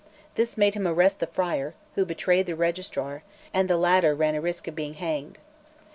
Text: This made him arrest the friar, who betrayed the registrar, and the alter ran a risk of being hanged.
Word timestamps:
This 0.33 0.57
made 0.57 0.73
him 0.73 0.87
arrest 0.87 1.19
the 1.19 1.27
friar, 1.27 1.75
who 1.93 2.05
betrayed 2.05 2.47
the 2.47 2.55
registrar, 2.55 3.21
and 3.53 3.69
the 3.69 3.77
alter 3.77 4.15
ran 4.15 4.33
a 4.33 4.41
risk 4.41 4.67
of 4.67 4.75
being 4.75 4.95
hanged. 4.95 5.37